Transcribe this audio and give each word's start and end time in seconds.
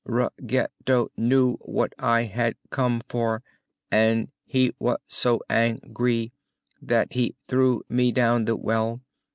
Rug 0.03 0.33
ge 0.47 0.65
do 0.83 1.11
knew 1.15 1.57
what 1.57 1.93
I 1.99 2.23
had 2.23 2.55
come 2.71 3.03
for, 3.07 3.43
and 3.91 4.31
he 4.47 4.73
was 4.79 4.97
so 5.05 5.41
an 5.47 5.79
gry 5.93 6.31
that 6.81 7.13
he 7.13 7.35
threw 7.47 7.83
me 7.87 8.11
down 8.11 8.45
the 8.45 8.55
well. 8.55 9.01